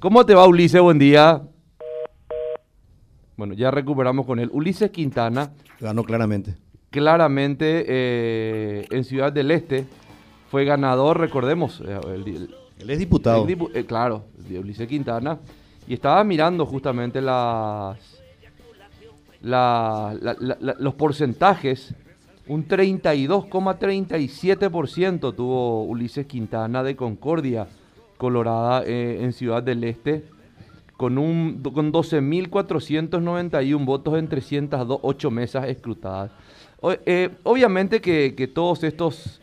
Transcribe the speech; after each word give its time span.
¿Cómo 0.00 0.24
te 0.24 0.32
va, 0.32 0.46
Ulises? 0.46 0.80
Buen 0.80 1.00
día. 1.00 1.42
Bueno, 3.36 3.54
ya 3.54 3.72
recuperamos 3.72 4.26
con 4.26 4.38
él. 4.38 4.48
Ulises 4.52 4.92
Quintana. 4.92 5.50
Ganó 5.80 6.04
claramente. 6.04 6.54
Claramente 6.90 7.84
eh, 7.88 8.86
en 8.92 9.02
Ciudad 9.02 9.32
del 9.32 9.50
Este 9.50 9.88
fue 10.52 10.64
ganador, 10.64 11.18
recordemos. 11.18 11.82
Eh, 11.84 11.98
él 12.78 12.90
es 12.90 12.98
diputado. 13.00 13.44
Eh, 13.74 13.86
claro, 13.86 14.26
Ulises 14.48 14.86
Quintana. 14.86 15.40
Y 15.88 15.94
estaba 15.94 16.22
mirando 16.22 16.64
justamente 16.64 17.20
las, 17.20 17.98
los 19.42 20.94
porcentajes. 20.94 21.92
Un 22.46 22.68
32,37% 22.68 25.34
tuvo 25.34 25.82
Ulises 25.82 26.24
Quintana 26.26 26.84
de 26.84 26.94
Concordia 26.94 27.66
Colorada 28.18 28.82
eh, 28.84 29.20
en 29.22 29.32
Ciudad 29.32 29.62
del 29.62 29.84
Este, 29.84 30.24
con, 30.98 31.16
un, 31.16 31.62
con 31.62 31.92
12.491 31.92 33.84
votos 33.84 34.18
en 34.18 34.28
308 34.28 35.30
mesas 35.30 35.68
escrutadas. 35.68 36.32
Eh, 37.06 37.30
obviamente 37.44 38.00
que, 38.00 38.50
todos 38.52 38.84
estos, 38.84 39.40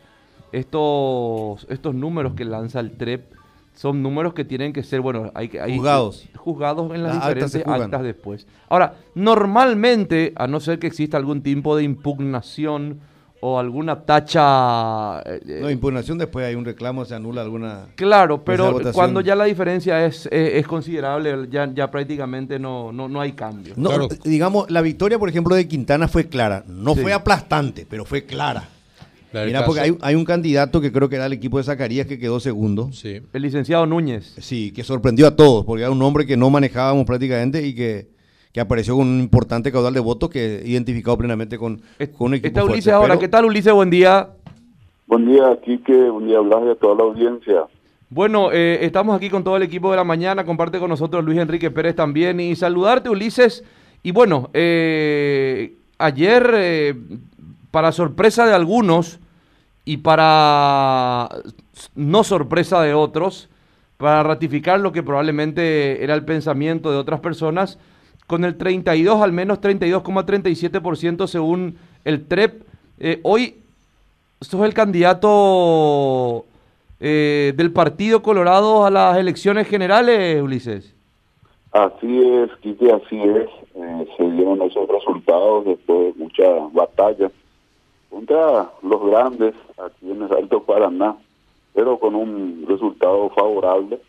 estos, 0.52 1.66
estos 1.68 1.94
números 1.94 2.34
que 2.34 2.44
lanza 2.44 2.80
el 2.80 2.92
TREP 2.92 3.32
son 3.74 4.02
números 4.02 4.32
que 4.32 4.44
tienen 4.44 4.72
que 4.72 4.82
ser, 4.82 5.00
bueno, 5.02 5.30
hay, 5.34 5.50
hay 5.60 5.76
juzgados. 5.76 6.28
juzgados 6.34 6.94
en 6.94 7.02
las, 7.02 7.14
diferentes 7.14 7.66
actas 7.66 8.02
después. 8.02 8.46
Ahora, 8.70 8.94
normalmente, 9.14 10.32
a 10.36 10.46
no 10.46 10.60
ser 10.60 10.78
que 10.78 10.86
exista 10.86 11.18
algún 11.18 11.42
tipo 11.42 11.76
de 11.76 11.82
impugnación, 11.82 13.00
o 13.40 13.58
alguna 13.58 14.00
tacha... 14.04 15.20
Eh, 15.20 15.58
no, 15.60 15.70
impugnación 15.70 16.18
después 16.18 16.46
hay 16.46 16.54
un 16.54 16.64
reclamo, 16.64 17.04
se 17.04 17.14
anula 17.14 17.42
alguna... 17.42 17.86
Claro, 17.94 18.44
pero 18.44 18.80
cuando 18.92 19.20
ya 19.20 19.34
la 19.34 19.44
diferencia 19.44 20.04
es, 20.04 20.28
es, 20.32 20.66
considerable, 20.66 21.48
ya, 21.50 21.70
ya 21.72 21.90
prácticamente 21.90 22.58
no, 22.58 22.92
no, 22.92 23.08
no 23.08 23.20
hay 23.20 23.32
cambio. 23.32 23.74
No, 23.76 24.08
Digamos, 24.24 24.70
la 24.70 24.80
victoria, 24.80 25.18
por 25.18 25.28
ejemplo, 25.28 25.54
de 25.54 25.68
Quintana 25.68 26.08
fue 26.08 26.28
clara. 26.28 26.64
No 26.66 26.94
fue 26.94 27.12
aplastante, 27.12 27.86
pero 27.88 28.04
fue 28.04 28.24
clara. 28.24 28.68
Mira, 29.32 29.64
porque 29.66 29.80
hay, 29.80 29.98
hay, 30.00 30.14
un 30.14 30.24
candidato 30.24 30.80
que 30.80 30.90
creo 30.90 31.08
que 31.08 31.16
era 31.16 31.26
el 31.26 31.32
equipo 31.32 31.58
de 31.58 31.64
Zacarías 31.64 32.06
que 32.06 32.18
quedó 32.18 32.40
segundo. 32.40 32.90
Sí. 32.92 33.20
El 33.32 33.42
licenciado 33.42 33.84
Núñez. 33.84 34.34
Sí, 34.38 34.72
que 34.72 34.82
sorprendió 34.82 35.26
a 35.26 35.36
todos, 35.36 35.64
porque 35.64 35.82
era 35.82 35.90
un 35.90 36.00
hombre 36.02 36.24
que 36.24 36.36
no 36.36 36.48
manejábamos 36.48 37.04
prácticamente 37.04 37.66
y 37.66 37.74
que 37.74 38.15
que 38.56 38.60
apareció 38.62 38.96
con 38.96 39.06
un 39.06 39.20
importante 39.20 39.70
caudal 39.70 39.92
de 39.92 40.00
votos 40.00 40.30
que 40.30 40.62
identificado 40.64 41.18
plenamente 41.18 41.58
con, 41.58 41.82
con 42.16 42.28
un 42.28 42.34
equipo 42.36 42.48
Está 42.48 42.64
Ulises 42.64 42.90
ahora. 42.90 43.18
¿Qué 43.18 43.28
tal, 43.28 43.44
Ulises? 43.44 43.70
Buen 43.70 43.90
día. 43.90 44.30
Buen 45.06 45.26
día, 45.26 45.58
Quique. 45.62 46.08
Buen 46.08 46.26
día, 46.26 46.40
Blas, 46.40 46.62
y 46.66 46.70
a 46.70 46.74
toda 46.76 46.94
la 46.94 47.02
audiencia. 47.02 47.66
Bueno, 48.08 48.50
eh, 48.50 48.78
estamos 48.80 49.14
aquí 49.14 49.28
con 49.28 49.44
todo 49.44 49.58
el 49.58 49.62
equipo 49.62 49.90
de 49.90 49.98
la 49.98 50.04
mañana. 50.04 50.46
Comparte 50.46 50.78
con 50.78 50.88
nosotros 50.88 51.22
Luis 51.22 51.38
Enrique 51.38 51.70
Pérez 51.70 51.96
también. 51.96 52.40
Y 52.40 52.56
saludarte, 52.56 53.10
Ulises. 53.10 53.62
Y 54.02 54.12
bueno, 54.12 54.48
eh, 54.54 55.74
ayer, 55.98 56.50
eh, 56.54 56.94
para 57.70 57.92
sorpresa 57.92 58.46
de 58.46 58.54
algunos 58.54 59.20
y 59.84 59.98
para 59.98 61.28
no 61.94 62.24
sorpresa 62.24 62.80
de 62.80 62.94
otros, 62.94 63.50
para 63.98 64.22
ratificar 64.22 64.80
lo 64.80 64.92
que 64.92 65.02
probablemente 65.02 66.02
era 66.02 66.14
el 66.14 66.24
pensamiento 66.24 66.90
de 66.90 66.96
otras 66.96 67.20
personas, 67.20 67.78
con 68.26 68.44
el 68.44 68.56
32, 68.56 69.20
al 69.20 69.32
menos 69.32 69.60
32,37% 69.60 71.26
según 71.26 71.78
el 72.04 72.26
TREP. 72.26 72.62
Eh, 72.98 73.20
hoy 73.22 73.56
sos 74.40 74.64
el 74.64 74.74
candidato 74.74 76.44
eh, 77.00 77.52
del 77.56 77.72
Partido 77.72 78.22
Colorado 78.22 78.84
a 78.84 78.90
las 78.90 79.16
elecciones 79.16 79.68
generales, 79.68 80.42
Ulises. 80.42 80.94
Así 81.72 82.22
es, 82.22 82.50
Kike, 82.62 82.92
así 82.92 83.20
es. 83.20 83.48
Eh, 83.74 84.08
se 84.16 84.30
dieron 84.30 84.62
esos 84.62 84.88
resultados 84.88 85.66
después 85.66 86.14
de 86.16 86.24
mucha 86.24 86.48
batalla 86.72 87.30
contra 88.08 88.70
los 88.82 89.06
grandes 89.10 89.54
aquí 89.76 90.10
en 90.10 90.22
el 90.22 90.32
Alto 90.32 90.62
Paraná, 90.62 91.16
pero 91.74 91.98
con 91.98 92.14
un 92.14 92.64
resultado 92.66 93.28
favorable 93.30 94.00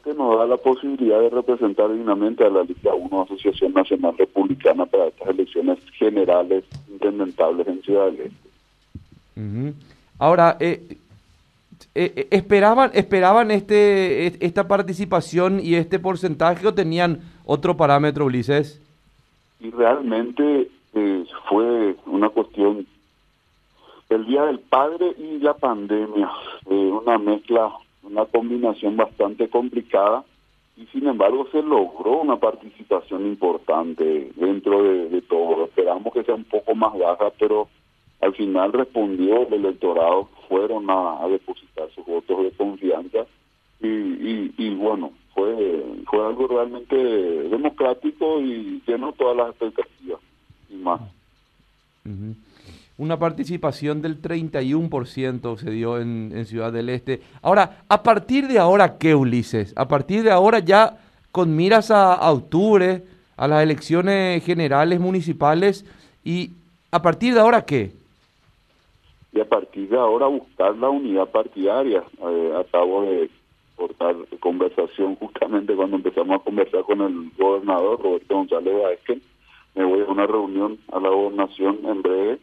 que 0.00 0.14
nos 0.14 0.38
da 0.38 0.46
la 0.46 0.56
posibilidad 0.56 1.20
de 1.20 1.30
representar 1.30 1.92
dignamente 1.92 2.44
a 2.44 2.50
la 2.50 2.62
Liga 2.62 2.94
1 2.94 3.22
Asociación 3.22 3.72
Nacional 3.72 4.16
Republicana 4.18 4.86
para 4.86 5.06
estas 5.06 5.28
elecciones 5.28 5.78
generales 5.92 6.64
intendentables 6.88 7.66
en 7.66 7.82
Ciudad 7.82 8.06
del 8.06 8.20
Este. 8.20 9.74
Ahora, 10.18 10.56
eh, 10.58 10.98
eh, 11.94 12.12
eh, 12.16 12.28
¿esperaban, 12.30 12.90
esperaban 12.94 13.50
este, 13.50 14.44
esta 14.44 14.66
participación 14.66 15.60
y 15.60 15.74
este 15.74 15.98
porcentaje 15.98 16.66
o 16.66 16.74
tenían 16.74 17.20
otro 17.44 17.76
parámetro, 17.76 18.26
Ulises? 18.26 18.82
Y 19.60 19.70
realmente 19.70 20.70
fue 21.48 21.94
una 22.06 22.28
cuestión 22.30 22.86
el 24.08 24.26
Día 24.26 24.44
del 24.44 24.58
Padre 24.58 25.14
y 25.18 25.38
la 25.38 25.54
pandemia, 25.54 26.30
una 26.66 27.18
mezcla 27.18 27.70
una 28.10 28.26
combinación 28.26 28.96
bastante 28.96 29.48
complicada 29.48 30.24
y 30.76 30.86
sin 30.86 31.06
embargo 31.06 31.46
se 31.50 31.62
logró 31.62 32.20
una 32.20 32.36
participación 32.36 33.26
importante 33.26 34.30
dentro 34.36 34.82
de, 34.82 35.22
todo. 35.22 35.64
Esperamos 35.64 36.12
que 36.12 36.22
sea 36.22 36.34
un 36.34 36.44
poco 36.44 36.74
más 36.74 36.96
baja, 36.96 37.32
pero 37.38 37.68
al 38.20 38.34
final 38.34 38.72
respondió 38.72 39.46
el 39.46 39.54
electorado, 39.54 40.28
fueron 40.48 40.86
a, 40.88 41.26
depositar 41.28 41.90
sus 41.94 42.06
votos 42.06 42.44
de 42.44 42.50
confianza 42.52 43.26
y, 43.80 44.52
y, 44.56 44.74
bueno, 44.74 45.12
fue, 45.34 45.84
fue 46.08 46.26
algo 46.26 46.46
realmente 46.46 46.96
democrático 46.96 48.40
y 48.40 48.82
llenó 48.86 49.12
todas 49.12 49.36
las 49.36 49.50
expectativas 49.50 50.20
y 50.70 50.76
más 50.76 51.00
una 52.98 53.16
participación 53.16 54.02
del 54.02 54.20
31% 54.20 55.56
se 55.56 55.70
dio 55.70 56.00
en, 56.00 56.44
Ciudad 56.46 56.72
del 56.72 56.88
Este. 56.88 57.20
Ahora, 57.42 57.82
¿a 57.88 58.02
partir 58.02 58.48
de 58.48 58.58
ahora 58.58 58.98
qué, 58.98 59.14
Ulises? 59.14 59.72
A 59.76 59.86
partir 59.86 60.24
de 60.24 60.32
ahora 60.32 60.58
ya 60.58 60.98
con 61.30 61.54
miras 61.54 61.92
a, 61.92 62.30
octubre, 62.30 63.04
a 63.36 63.46
las 63.46 63.62
elecciones 63.62 64.44
generales 64.44 64.98
municipales, 64.98 65.84
y 66.24 66.50
a 66.90 67.00
partir 67.00 67.34
de 67.34 67.40
ahora 67.40 67.64
qué? 67.64 67.92
Y 69.32 69.40
a 69.40 69.44
partir 69.44 69.88
de 69.88 69.96
ahora 69.96 70.26
buscar 70.26 70.76
la 70.76 70.90
unidad 70.90 71.28
partidaria. 71.28 72.02
Eh, 72.20 72.52
acabo 72.58 73.02
de 73.02 73.30
cortar 73.76 74.16
conversación 74.40 75.14
justamente 75.14 75.76
cuando 75.76 75.96
empezamos 75.96 76.40
a 76.40 76.44
conversar 76.44 76.82
con 76.82 77.00
el 77.02 77.30
gobernador 77.38 78.02
Roberto 78.02 78.34
González 78.34 78.74
Vázquez. 78.82 79.22
Me 79.76 79.84
voy 79.84 80.00
a 80.00 80.10
una 80.10 80.26
reunión 80.26 80.78
a 80.90 80.98
la 80.98 81.10
gobernación 81.10 81.78
en 81.84 82.02
breve 82.02 82.38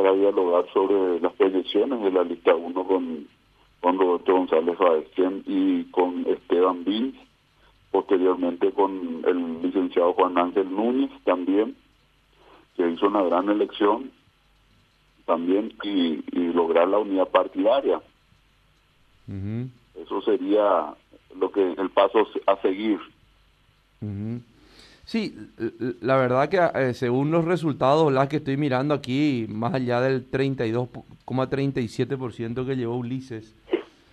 para 0.00 0.14
dialogar 0.14 0.64
sobre 0.72 1.20
las 1.20 1.34
proyecciones 1.34 2.00
de 2.02 2.10
la 2.10 2.24
lista 2.24 2.54
1 2.54 2.86
con, 2.86 3.28
con 3.82 3.98
Roberto 3.98 4.32
González 4.32 4.78
Baestián 4.78 5.42
y 5.46 5.84
con 5.90 6.26
Esteban 6.26 6.84
Vins, 6.84 7.16
posteriormente 7.90 8.72
con 8.72 9.22
el 9.26 9.60
licenciado 9.60 10.14
Juan 10.14 10.38
Ángel 10.38 10.74
Núñez 10.74 11.10
también, 11.24 11.76
que 12.78 12.88
hizo 12.88 13.08
una 13.08 13.22
gran 13.24 13.50
elección 13.50 14.10
también 15.26 15.74
y, 15.82 16.22
lograr 16.54 16.88
la 16.88 16.98
unidad 16.98 17.28
partidaria. 17.28 18.00
Eso 19.96 20.22
sería 20.22 20.94
lo 21.38 21.52
que 21.52 21.72
el 21.72 21.90
paso 21.90 22.26
a 22.46 22.56
seguir. 22.62 22.98
Sí, 25.10 25.34
la 26.02 26.14
verdad 26.14 26.48
que 26.48 26.60
eh, 26.72 26.94
según 26.94 27.32
los 27.32 27.44
resultados 27.44 28.12
las 28.12 28.28
que 28.28 28.36
estoy 28.36 28.56
mirando 28.56 28.94
aquí, 28.94 29.44
más 29.48 29.74
allá 29.74 30.00
del 30.00 30.30
32,37% 30.30 32.64
que 32.64 32.76
llevó 32.76 32.96
Ulises, 32.96 33.52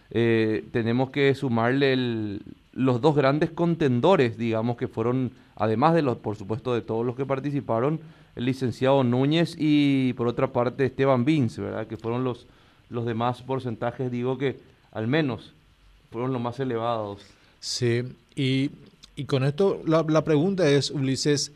eh, 0.09 0.65
tenemos 0.71 1.11
que 1.11 1.35
sumarle 1.35 2.39
los 2.73 2.99
dos 2.99 3.15
grandes 3.15 3.51
contendores, 3.51 4.39
digamos, 4.39 4.75
que 4.75 4.87
fueron, 4.87 5.29
además 5.55 5.93
de 5.93 6.01
los, 6.01 6.17
por 6.17 6.35
supuesto, 6.35 6.73
de 6.73 6.81
todos 6.81 7.05
los 7.05 7.15
que 7.15 7.27
participaron, 7.27 7.99
el 8.35 8.45
licenciado 8.45 9.03
Núñez 9.03 9.55
y 9.55 10.13
por 10.13 10.27
otra 10.27 10.47
parte 10.47 10.85
Esteban 10.85 11.25
Vince, 11.25 11.61
¿verdad? 11.61 11.85
Que 11.85 11.97
fueron 11.97 12.23
los, 12.23 12.47
los 12.89 13.05
demás 13.05 13.43
porcentajes, 13.43 14.09
digo 14.09 14.39
que 14.39 14.57
al 14.91 15.05
menos 15.05 15.53
fueron 16.09 16.33
los 16.33 16.41
más 16.41 16.59
elevados. 16.59 17.21
Sí, 17.59 18.01
y 18.35 18.71
y 19.17 19.25
con 19.25 19.43
esto 19.43 19.81
la, 19.85 20.23
pregunta 20.23 20.69
es, 20.69 20.91
Ulises, 20.91 21.51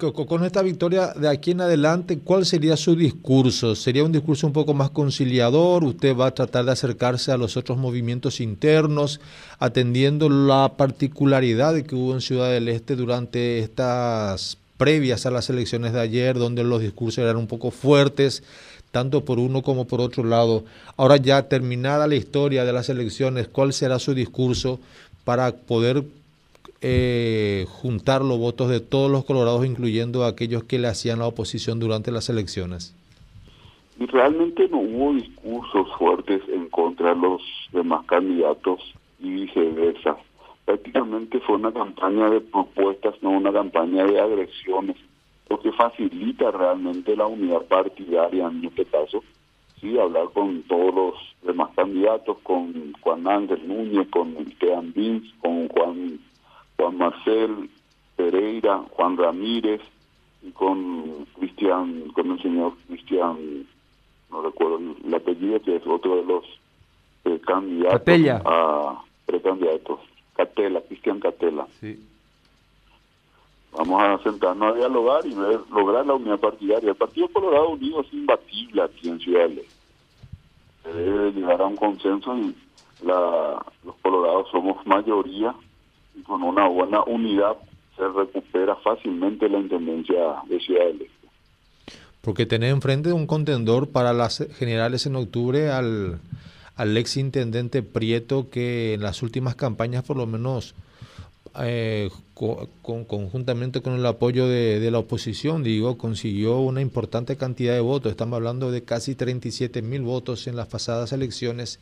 con 0.00 0.44
esta 0.44 0.60
victoria 0.60 1.14
de 1.14 1.26
aquí 1.26 1.52
en 1.52 1.62
adelante, 1.62 2.18
¿cuál 2.18 2.44
sería 2.44 2.76
su 2.76 2.94
discurso? 2.94 3.74
¿Sería 3.74 4.04
un 4.04 4.12
discurso 4.12 4.46
un 4.46 4.52
poco 4.52 4.74
más 4.74 4.90
conciliador? 4.90 5.82
¿Usted 5.84 6.14
va 6.14 6.26
a 6.26 6.34
tratar 6.34 6.66
de 6.66 6.72
acercarse 6.72 7.32
a 7.32 7.38
los 7.38 7.56
otros 7.56 7.78
movimientos 7.78 8.42
internos, 8.42 9.20
atendiendo 9.58 10.28
la 10.28 10.74
particularidad 10.76 11.74
que 11.82 11.94
hubo 11.94 12.12
en 12.12 12.20
Ciudad 12.20 12.50
del 12.50 12.68
Este 12.68 12.94
durante 12.94 13.60
estas 13.60 14.58
previas 14.76 15.24
a 15.24 15.30
las 15.30 15.48
elecciones 15.48 15.94
de 15.94 16.00
ayer, 16.00 16.38
donde 16.38 16.62
los 16.62 16.82
discursos 16.82 17.24
eran 17.24 17.38
un 17.38 17.46
poco 17.46 17.70
fuertes, 17.70 18.42
tanto 18.90 19.24
por 19.24 19.38
uno 19.38 19.62
como 19.62 19.86
por 19.86 20.02
otro 20.02 20.24
lado? 20.24 20.64
Ahora 20.98 21.16
ya 21.16 21.48
terminada 21.48 22.06
la 22.06 22.16
historia 22.16 22.66
de 22.66 22.74
las 22.74 22.90
elecciones, 22.90 23.48
¿cuál 23.48 23.72
será 23.72 23.98
su 23.98 24.12
discurso 24.12 24.78
para 25.26 25.50
poder 25.56 26.04
eh, 26.82 27.66
juntar 27.68 28.22
los 28.22 28.38
votos 28.38 28.68
de 28.68 28.78
todos 28.78 29.10
los 29.10 29.24
colorados, 29.24 29.66
incluyendo 29.66 30.24
aquellos 30.24 30.62
que 30.62 30.78
le 30.78 30.86
hacían 30.86 31.18
la 31.18 31.26
oposición 31.26 31.80
durante 31.80 32.12
las 32.12 32.28
elecciones? 32.28 32.94
Y 33.98 34.06
realmente 34.06 34.68
no 34.68 34.78
hubo 34.78 35.14
discursos 35.14 35.88
fuertes 35.98 36.42
en 36.48 36.68
contra 36.68 37.12
de 37.12 37.20
los 37.20 37.42
demás 37.72 38.06
candidatos 38.06 38.94
y 39.18 39.30
viceversa. 39.30 40.16
Prácticamente 40.64 41.40
fue 41.40 41.56
una 41.56 41.72
campaña 41.72 42.30
de 42.30 42.40
propuestas, 42.40 43.14
no 43.20 43.30
una 43.30 43.52
campaña 43.52 44.04
de 44.04 44.20
agresiones, 44.20 44.96
lo 45.50 45.58
que 45.58 45.72
facilita 45.72 46.52
realmente 46.52 47.16
la 47.16 47.26
unidad 47.26 47.62
partidaria 47.62 48.46
en 48.46 48.64
este 48.64 48.84
caso. 48.84 49.24
Hablar 49.98 50.30
con 50.32 50.62
todos 50.62 50.94
los 50.94 51.14
demás 51.42 51.70
candidatos, 51.76 52.38
con 52.42 52.92
Juan 53.00 53.26
Ángel 53.26 53.66
Núñez, 53.66 54.08
con 54.08 54.36
Esteban 54.36 54.92
Vins, 54.92 55.32
con 55.40 55.68
Juan, 55.68 56.18
Juan 56.76 56.98
Marcel 56.98 57.70
Pereira, 58.16 58.82
Juan 58.90 59.16
Ramírez 59.16 59.80
y 60.42 60.50
con 60.50 61.26
Cristian, 61.38 62.08
con 62.14 62.32
el 62.32 62.42
señor 62.42 62.74
Cristian 62.88 63.66
no 64.30 64.42
recuerdo 64.42 64.78
el 64.78 65.14
apellido, 65.14 65.60
que 65.62 65.76
es 65.76 65.86
otro 65.86 66.16
de 66.16 66.24
los 66.24 66.44
eh, 67.24 67.40
candidatos 67.46 68.02
a 68.44 69.02
precandidatos. 69.26 70.00
Catela, 70.34 70.80
Cristian 70.82 71.18
Catela. 71.20 71.66
Sí. 71.80 71.98
Vamos 73.72 74.02
a 74.02 74.18
sentarnos 74.22 74.74
a 74.74 74.76
dialogar 74.76 75.26
y 75.26 75.34
lograr 75.34 76.06
la 76.06 76.14
unidad 76.14 76.38
partidaria. 76.38 76.90
El 76.90 76.96
Partido 76.96 77.28
Colorado 77.28 77.70
Unido 77.70 78.00
es 78.00 78.12
imbatible 78.12 78.82
aquí 78.82 79.08
en 79.08 79.18
Ciudad 79.20 79.48
de 79.48 79.64
Se 79.64 79.75
debe 81.02 81.32
llegar 81.32 81.60
a 81.60 81.66
un 81.66 81.76
consenso 81.76 82.36
y 82.36 82.54
la, 83.04 83.64
los 83.84 83.94
colorados 84.02 84.48
somos 84.50 84.84
mayoría 84.86 85.54
y 86.14 86.22
con 86.22 86.42
una 86.42 86.68
buena 86.68 87.02
unidad 87.04 87.56
se 87.96 88.06
recupera 88.08 88.76
fácilmente 88.76 89.48
la 89.48 89.58
intendencia 89.58 90.36
de 90.48 90.60
Ciudad 90.60 90.86
del 90.86 91.02
Este. 91.02 91.28
Porque 92.20 92.46
tener 92.46 92.70
enfrente 92.70 93.12
un 93.12 93.26
contendor 93.26 93.90
para 93.90 94.12
las 94.12 94.46
generales 94.58 95.06
en 95.06 95.16
octubre 95.16 95.70
al, 95.70 96.18
al 96.74 96.96
ex 96.96 97.16
intendente 97.16 97.82
Prieto 97.82 98.50
que 98.50 98.94
en 98.94 99.02
las 99.02 99.22
últimas 99.22 99.54
campañas 99.54 100.04
por 100.04 100.16
lo 100.16 100.26
menos 100.26 100.74
eh, 101.60 102.10
con, 102.34 103.04
conjuntamente 103.04 103.80
con 103.80 103.94
el 103.94 104.04
apoyo 104.04 104.46
de, 104.46 104.90
la 104.90 104.98
oposición, 104.98 105.62
digo, 105.62 105.96
consiguió 105.96 106.58
una 106.58 106.80
importante 106.80 107.36
cantidad 107.36 107.74
de 107.74 107.80
votos. 107.80 108.10
Estamos 108.10 108.36
hablando 108.36 108.70
de 108.70 108.82
casi 108.82 109.14
37 109.14 109.82
mil 109.82 110.02
votos 110.02 110.46
en 110.46 110.56
las 110.56 110.68
pasadas 110.68 111.12
elecciones 111.12 111.80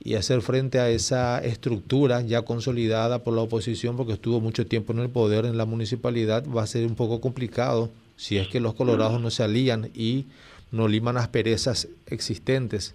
y 0.00 0.14
hacer 0.14 0.42
frente 0.42 0.78
a 0.78 0.88
esa 0.88 1.38
estructura 1.38 2.22
ya 2.22 2.42
consolidada 2.42 3.18
por 3.24 3.34
la 3.34 3.42
oposición, 3.42 3.96
porque 3.96 4.12
estuvo 4.14 4.40
mucho 4.40 4.66
tiempo 4.66 4.92
en 4.92 5.00
el 5.00 5.10
poder 5.10 5.44
en 5.44 5.56
la 5.56 5.64
municipalidad, 5.64 6.44
va 6.48 6.62
a 6.62 6.66
ser 6.66 6.86
un 6.86 6.94
poco 6.94 7.20
complicado 7.20 7.90
si 8.16 8.38
es 8.38 8.48
que 8.48 8.60
los 8.60 8.74
colorados 8.74 9.20
no 9.20 9.30
se 9.30 9.42
alían 9.42 9.90
y 9.94 10.26
no 10.72 10.88
liman 10.88 11.16
las 11.16 11.28
perezas 11.28 11.88
existentes. 12.06 12.94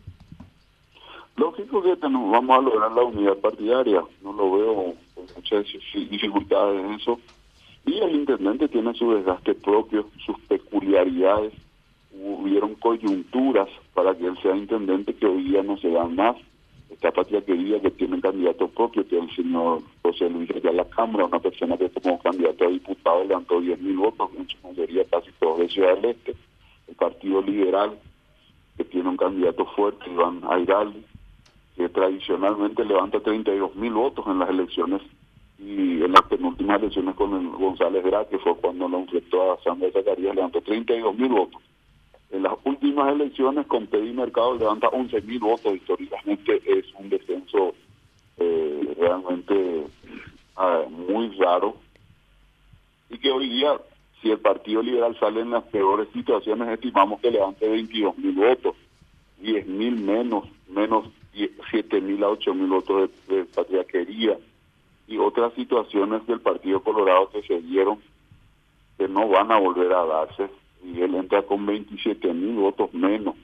Lógico 1.36 1.81
que 1.81 1.95
vamos 1.95 2.57
a 2.57 2.62
lograr 2.62 2.92
la 2.92 3.04
unidad 3.04 3.38
partidaria, 3.38 4.04
no 4.22 4.34
lo 4.34 4.51
veo 4.51 4.94
con 5.25 5.35
muchas 5.35 5.65
dificultades 6.09 6.83
en 6.83 6.93
eso. 6.93 7.19
Y 7.85 7.99
el 7.99 8.15
intendente 8.15 8.67
tiene 8.67 8.93
su 8.93 9.13
desgaste 9.13 9.55
propio, 9.55 10.09
sus 10.25 10.39
peculiaridades. 10.41 11.53
Hubieron 12.13 12.75
coyunturas 12.75 13.67
para 13.93 14.15
que 14.15 14.27
él 14.27 14.37
sea 14.41 14.55
intendente 14.55 15.13
que 15.13 15.25
hoy 15.25 15.43
día 15.43 15.63
no 15.63 15.77
se 15.77 15.89
dan 15.89 16.15
más 16.15 16.37
esta 16.93 17.11
patria 17.11 17.41
querida 17.41 17.79
que 17.79 17.91
tiene 17.91 18.15
un 18.15 18.21
candidato 18.21 18.67
propio, 18.67 19.05
que 19.07 19.17
el 19.17 19.35
señor 19.35 19.81
José 20.03 20.29
Luis 20.29 20.47
de 20.49 20.73
la 20.73 20.85
Cámara, 20.85 21.25
una 21.25 21.39
persona 21.39 21.75
que 21.75 21.89
como 21.89 22.19
candidato 22.19 22.65
a 22.65 22.69
diputado 22.69 23.23
levantó 23.23 23.59
10 23.59 23.81
mil 23.81 23.97
votos, 23.97 24.31
muchos 24.37 24.59
sería 24.75 25.03
casi 25.05 25.31
todos 25.39 25.59
de 25.59 25.69
Ciudad 25.69 25.95
del 25.95 26.11
Este, 26.11 26.35
el 26.87 26.95
Partido 26.95 27.41
Liberal, 27.41 27.97
que 28.77 28.83
tiene 28.85 29.09
un 29.09 29.17
candidato 29.17 29.65
fuerte, 29.75 30.09
Iván 30.09 30.41
Ayraldi, 30.47 31.03
que 31.75 31.89
tradicionalmente 31.89 32.85
levanta 32.85 33.19
32 33.19 33.75
mil 33.75 33.93
votos 33.93 34.25
en 34.27 34.39
las 34.39 34.49
elecciones 34.49 35.01
y 35.59 36.03
en 36.03 36.11
las 36.11 36.23
penúltimas 36.23 36.81
elecciones 36.81 37.15
con 37.15 37.33
el 37.33 37.49
González 37.49 38.03
Gra, 38.03 38.25
que 38.25 38.37
fue 38.39 38.55
cuando 38.57 38.87
lo 38.87 38.99
enfrentó 38.99 39.53
a 39.53 39.61
Sandra 39.63 39.91
Zacarías, 39.91 40.35
levantó 40.35 40.61
32 40.61 41.17
mil 41.17 41.29
votos. 41.29 41.61
En 42.31 42.43
las 42.43 42.53
últimas 42.63 43.13
elecciones 43.13 43.67
con 43.67 43.87
Pedi 43.87 44.11
Mercado 44.11 44.57
levanta 44.57 44.87
11 44.89 45.21
mil 45.21 45.39
votos, 45.39 45.75
históricamente 45.75 46.61
es 46.65 46.85
un 46.97 47.09
descenso 47.09 47.75
eh, 48.37 48.95
realmente 48.99 49.85
ah, 50.55 50.83
muy 50.89 51.29
raro 51.37 51.75
y 53.09 53.19
que 53.19 53.31
hoy 53.31 53.47
día 53.49 53.79
si 54.21 54.31
el 54.31 54.39
Partido 54.39 54.81
Liberal 54.81 55.15
sale 55.19 55.41
en 55.41 55.51
las 55.51 55.63
peores 55.65 56.07
situaciones 56.13 56.69
estimamos 56.69 57.19
que 57.21 57.29
levante 57.29 57.67
22 57.67 58.17
mil 58.17 58.35
votos, 58.35 58.75
10 59.39 59.67
mil 59.67 59.99
menos, 59.99 60.45
menos 60.67 61.05
7 61.71 62.01
mil 62.01 62.24
a 62.24 62.30
8 62.30 62.53
mil 62.53 62.68
votos 62.68 63.09
de, 63.27 63.35
de 63.35 63.45
patriaquería 63.45 64.38
y 65.07 65.18
otras 65.18 65.53
situaciones 65.53 66.25
del 66.27 66.39
Partido 66.39 66.81
Colorado 66.81 67.30
que 67.30 67.41
se 67.44 67.62
dieron 67.62 68.00
que 68.97 69.07
no 69.07 69.27
van 69.27 69.51
a 69.51 69.59
volver 69.59 69.91
a 69.91 70.06
darse 70.06 70.50
y 70.83 71.01
él 71.01 71.15
entra 71.15 71.41
con 71.44 71.65
27 71.65 72.33
mil 72.33 72.56
votos 72.56 72.94
menos 72.94 73.35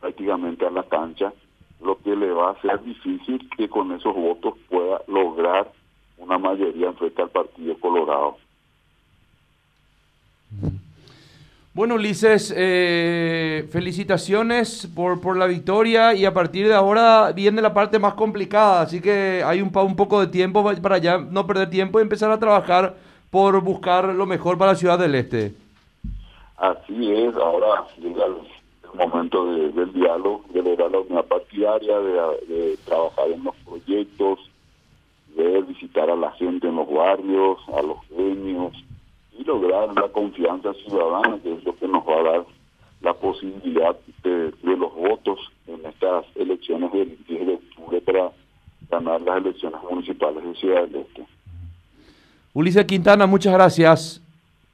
prácticamente 0.00 0.66
a 0.66 0.70
la 0.70 0.82
cancha, 0.84 1.32
lo 1.82 1.98
que 1.98 2.16
le 2.16 2.30
va 2.30 2.48
a 2.48 2.52
hacer 2.52 2.82
difícil 2.82 3.48
que 3.56 3.68
con 3.68 3.92
esos 3.92 4.14
votos 4.14 4.54
pueda 4.68 5.02
lograr 5.06 5.70
una 6.18 6.38
mayoría 6.38 6.88
en 6.88 6.96
frente 6.96 7.22
al 7.22 7.30
Partido 7.30 7.78
Colorado. 7.78 8.36
Bueno, 11.72 11.94
Ulises, 11.94 12.52
eh, 12.56 13.68
felicitaciones 13.70 14.88
por, 14.92 15.20
por 15.20 15.36
la 15.36 15.46
victoria 15.46 16.14
y 16.14 16.24
a 16.24 16.34
partir 16.34 16.66
de 16.66 16.74
ahora 16.74 17.30
viene 17.30 17.62
la 17.62 17.72
parte 17.72 18.00
más 18.00 18.14
complicada, 18.14 18.82
así 18.82 19.00
que 19.00 19.44
hay 19.46 19.62
un, 19.62 19.70
un 19.72 19.94
poco 19.94 20.20
de 20.20 20.26
tiempo 20.26 20.68
para 20.82 20.98
ya 20.98 21.18
no 21.18 21.46
perder 21.46 21.70
tiempo 21.70 22.00
y 22.00 22.02
empezar 22.02 22.32
a 22.32 22.40
trabajar 22.40 22.96
por 23.30 23.62
buscar 23.62 24.06
lo 24.06 24.26
mejor 24.26 24.58
para 24.58 24.72
la 24.72 24.76
ciudad 24.76 24.98
del 24.98 25.14
Este. 25.14 25.54
Así 26.56 27.12
es, 27.12 27.36
ahora 27.36 27.86
llega 28.00 28.24
el, 28.26 28.34
momento 28.92 29.46
del 29.54 29.92
diálogo, 29.92 30.42
de 30.52 30.62
lograr 30.62 30.90
la 30.90 30.98
unidad 30.98 31.24
partidaria, 31.26 32.00
de, 32.00 32.76
trabajar 32.84 33.30
en 33.30 33.44
los 33.44 33.54
proyectos, 33.58 34.40
de 35.36 35.62
visitar 35.62 36.10
a 36.10 36.16
la 36.16 36.32
gente 36.32 36.66
en 36.66 36.74
los 36.74 36.92
barrios, 36.92 37.58
a 37.68 37.80
los 37.80 37.98
gremios 38.10 38.72
y 39.40 39.44
lograr 39.44 39.94
la 39.94 40.08
confianza 40.08 40.74
ciudadana, 40.74 41.38
que 41.42 41.54
es 41.54 41.64
lo 41.64 41.74
que 41.76 41.88
nos 41.88 42.06
va 42.06 42.20
a 42.20 42.22
dar 42.22 42.46
la 43.00 43.14
posibilidad 43.14 43.96
de, 44.22 44.52
los 44.62 44.94
votos 44.94 45.38
en 45.66 45.84
estas 45.86 46.24
elecciones 46.34 46.92
del 46.92 47.16
10 47.26 47.46
de 47.46 47.54
octubre 47.54 48.00
para 48.02 48.30
ganar 48.90 49.20
las 49.22 49.38
elecciones 49.38 49.80
municipales 49.90 50.44
de 50.44 50.54
Ciudad 50.56 50.82
del 50.86 50.96
Este. 51.02 51.24
Ulises 52.52 52.84
Quintana, 52.84 53.26
muchas 53.26 53.54
gracias. 53.54 54.22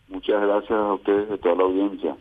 Muchas 0.09 0.41
gracias 0.43 0.73
a 0.73 0.95
ustedes 0.95 1.29
de 1.29 1.39
toda 1.39 1.55
la 1.55 1.63
audiencia. 1.63 2.17